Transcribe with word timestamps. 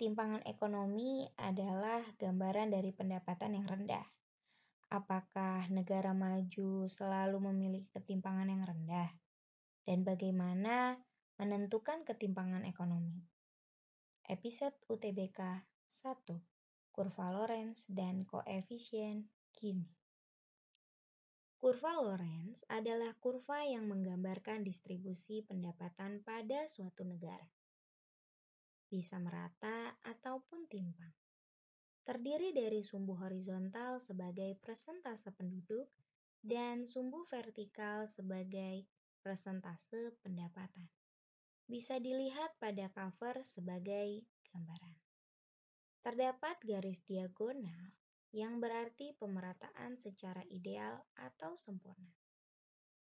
Ketimpangan 0.00 0.48
ekonomi 0.48 1.28
adalah 1.36 2.00
gambaran 2.16 2.72
dari 2.72 2.88
pendapatan 2.88 3.60
yang 3.60 3.68
rendah. 3.68 4.08
Apakah 4.88 5.68
negara 5.68 6.16
maju 6.16 6.88
selalu 6.88 7.36
memiliki 7.52 7.92
ketimpangan 7.92 8.48
yang 8.48 8.64
rendah? 8.64 9.12
Dan 9.84 10.00
bagaimana 10.00 10.96
menentukan 11.36 12.08
ketimpangan 12.08 12.64
ekonomi? 12.64 13.12
Episode 14.24 14.72
UTBK 14.88 15.68
1. 15.68 16.32
Kurva 16.96 17.26
Lorenz 17.36 17.84
dan 17.92 18.24
koefisien 18.24 19.28
Gini. 19.52 19.84
Kurva 21.60 22.00
Lorenz 22.00 22.64
adalah 22.72 23.12
kurva 23.20 23.68
yang 23.68 23.84
menggambarkan 23.84 24.64
distribusi 24.64 25.44
pendapatan 25.44 26.24
pada 26.24 26.64
suatu 26.64 27.04
negara 27.04 27.59
bisa 28.90 29.22
merata 29.22 29.94
ataupun 30.02 30.66
timpang. 30.66 31.14
Terdiri 32.02 32.50
dari 32.50 32.82
sumbu 32.82 33.14
horizontal 33.14 34.02
sebagai 34.02 34.58
persentase 34.58 35.30
penduduk 35.30 35.86
dan 36.42 36.82
sumbu 36.82 37.22
vertikal 37.30 38.10
sebagai 38.10 38.82
persentase 39.22 40.18
pendapatan. 40.26 40.90
Bisa 41.70 42.02
dilihat 42.02 42.58
pada 42.58 42.90
cover 42.90 43.46
sebagai 43.46 44.26
gambaran. 44.50 44.96
Terdapat 46.02 46.58
garis 46.66 46.98
diagonal 47.06 47.94
yang 48.34 48.58
berarti 48.58 49.14
pemerataan 49.14 49.94
secara 49.94 50.42
ideal 50.50 50.98
atau 51.14 51.54
sempurna. 51.54 52.10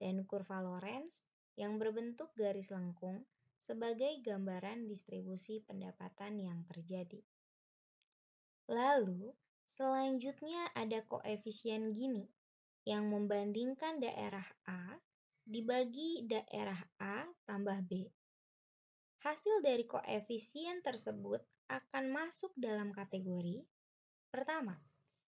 Dan 0.00 0.24
kurva 0.24 0.64
Lorenz 0.64 1.20
yang 1.56 1.76
berbentuk 1.76 2.32
garis 2.32 2.72
lengkung 2.72 3.28
sebagai 3.58 4.22
gambaran 4.22 4.86
distribusi 4.86 5.64
pendapatan 5.64 6.38
yang 6.38 6.62
terjadi. 6.68 7.20
Lalu, 8.66 9.30
selanjutnya 9.70 10.70
ada 10.74 11.02
koefisien 11.06 11.94
Gini 11.94 12.26
yang 12.86 13.10
membandingkan 13.10 13.98
daerah 13.98 14.46
A 14.66 14.98
dibagi 15.46 16.26
daerah 16.26 16.78
A 16.98 17.26
tambah 17.46 17.78
B. 17.86 18.06
Hasil 19.22 19.62
dari 19.62 19.86
koefisien 19.86 20.82
tersebut 20.82 21.42
akan 21.66 22.04
masuk 22.14 22.54
dalam 22.54 22.94
kategori 22.94 23.62
pertama, 24.30 24.78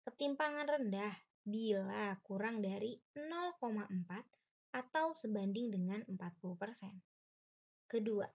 ketimpangan 0.04 0.68
rendah 0.68 1.12
bila 1.44 2.16
kurang 2.24 2.60
dari 2.60 3.00
0,4 3.16 3.88
atau 4.76 5.16
sebanding 5.16 5.72
dengan 5.72 6.00
40%. 6.04 7.17
Kedua, 7.88 8.28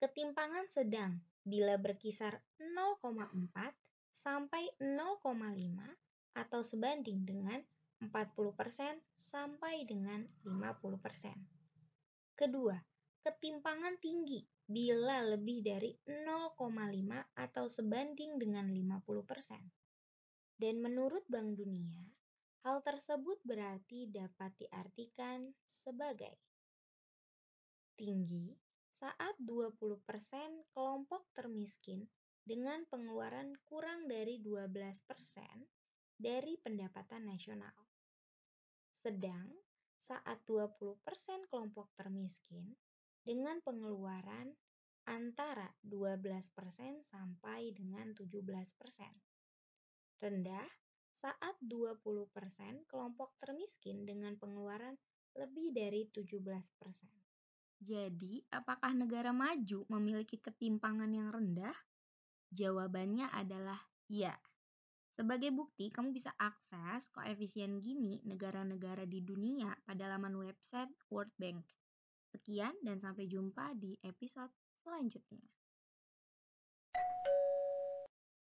ketimpangan 0.00 0.72
sedang 0.72 1.20
bila 1.44 1.76
berkisar 1.76 2.40
0,4 2.56 3.52
sampai 4.08 4.72
0,5 4.80 5.20
atau 6.32 6.60
sebanding 6.64 7.28
dengan 7.28 7.60
40% 8.00 8.40
sampai 9.20 9.84
dengan 9.84 10.24
50%. 10.48 11.36
Kedua, 12.40 12.76
ketimpangan 13.20 14.00
tinggi 14.00 14.40
bila 14.64 15.28
lebih 15.28 15.60
dari 15.60 15.92
0,5 16.08 16.56
atau 17.36 17.64
sebanding 17.68 18.40
dengan 18.40 18.72
50%. 18.72 19.60
Dan 20.56 20.80
menurut 20.80 21.28
Bank 21.28 21.52
Dunia, 21.60 22.00
hal 22.64 22.80
tersebut 22.80 23.44
berarti 23.44 24.08
dapat 24.08 24.56
diartikan 24.56 25.52
sebagai 25.68 26.32
tinggi 27.96 28.65
saat 28.96 29.36
20% 29.44 30.00
kelompok 30.72 31.28
termiskin 31.36 32.08
dengan 32.48 32.80
pengeluaran 32.88 33.52
kurang 33.68 34.08
dari 34.08 34.40
12% 34.40 34.72
dari 36.16 36.56
pendapatan 36.64 37.28
nasional. 37.28 37.76
Sedang 38.96 39.52
saat 40.00 40.40
20% 40.48 40.96
kelompok 41.52 41.92
termiskin 42.00 42.72
dengan 43.20 43.60
pengeluaran 43.60 44.56
antara 45.04 45.68
12% 45.84 47.04
sampai 47.04 47.76
dengan 47.76 48.16
17%. 48.16 48.32
Rendah 50.24 50.68
saat 51.12 51.56
20% 51.60 52.32
kelompok 52.88 53.36
termiskin 53.44 54.08
dengan 54.08 54.40
pengeluaran 54.40 54.96
lebih 55.36 55.76
dari 55.76 56.08
17%. 56.08 57.25
Jadi, 57.86 58.42
apakah 58.50 58.90
negara 58.98 59.30
maju 59.30 59.86
memiliki 59.86 60.42
ketimpangan 60.42 61.06
yang 61.06 61.30
rendah? 61.30 61.78
Jawabannya 62.50 63.30
adalah 63.30 63.78
ya. 64.10 64.34
Sebagai 65.14 65.54
bukti, 65.54 65.94
kamu 65.94 66.10
bisa 66.10 66.34
akses 66.34 67.06
koefisien 67.14 67.78
Gini 67.78 68.18
negara-negara 68.26 69.06
di 69.06 69.22
dunia 69.22 69.70
pada 69.86 70.10
laman 70.10 70.34
website 70.34 70.90
World 71.14 71.30
Bank. 71.38 71.62
Sekian 72.34 72.74
dan 72.82 72.98
sampai 72.98 73.30
jumpa 73.30 73.78
di 73.78 73.94
episode 74.02 74.50
selanjutnya. 74.82 75.46